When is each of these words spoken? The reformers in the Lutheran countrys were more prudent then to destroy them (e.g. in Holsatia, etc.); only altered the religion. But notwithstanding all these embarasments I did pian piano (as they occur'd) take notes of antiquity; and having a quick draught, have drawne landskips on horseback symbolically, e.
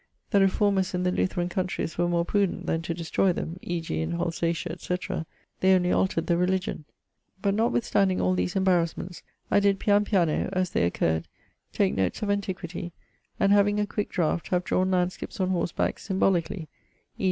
The 0.31 0.39
reformers 0.39 0.95
in 0.95 1.03
the 1.03 1.11
Lutheran 1.11 1.47
countrys 1.47 1.95
were 1.95 2.07
more 2.07 2.25
prudent 2.25 2.65
then 2.65 2.81
to 2.81 2.93
destroy 2.95 3.31
them 3.33 3.59
(e.g. 3.61 4.01
in 4.01 4.13
Holsatia, 4.13 4.71
etc.); 4.71 5.27
only 5.61 5.91
altered 5.91 6.25
the 6.25 6.37
religion. 6.37 6.85
But 7.39 7.53
notwithstanding 7.53 8.19
all 8.19 8.33
these 8.33 8.55
embarasments 8.55 9.21
I 9.51 9.59
did 9.59 9.79
pian 9.79 10.03
piano 10.03 10.49
(as 10.53 10.71
they 10.71 10.85
occur'd) 10.87 11.27
take 11.71 11.93
notes 11.93 12.23
of 12.23 12.31
antiquity; 12.31 12.93
and 13.39 13.51
having 13.51 13.79
a 13.79 13.85
quick 13.85 14.09
draught, 14.09 14.47
have 14.47 14.63
drawne 14.63 14.89
landskips 14.89 15.39
on 15.39 15.51
horseback 15.51 15.99
symbolically, 15.99 16.67
e. 17.15 17.19